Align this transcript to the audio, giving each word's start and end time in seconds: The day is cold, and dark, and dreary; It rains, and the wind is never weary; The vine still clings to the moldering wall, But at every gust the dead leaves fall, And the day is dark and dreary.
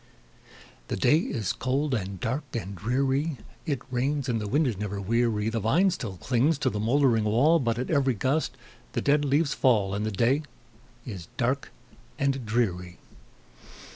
The 0.87 0.95
day 0.95 1.19
is 1.19 1.53
cold, 1.53 1.93
and 1.93 2.19
dark, 2.19 2.43
and 2.55 2.75
dreary; 2.75 3.37
It 3.67 3.83
rains, 3.91 4.27
and 4.27 4.41
the 4.41 4.47
wind 4.47 4.65
is 4.65 4.75
never 4.79 4.99
weary; 4.99 5.47
The 5.49 5.59
vine 5.59 5.91
still 5.91 6.17
clings 6.17 6.57
to 6.57 6.71
the 6.71 6.79
moldering 6.79 7.25
wall, 7.25 7.59
But 7.59 7.77
at 7.77 7.91
every 7.91 8.15
gust 8.15 8.57
the 8.93 9.01
dead 9.01 9.23
leaves 9.23 9.53
fall, 9.53 9.93
And 9.93 10.03
the 10.03 10.09
day 10.11 10.41
is 11.05 11.27
dark 11.37 11.69
and 12.17 12.43
dreary. 12.47 12.97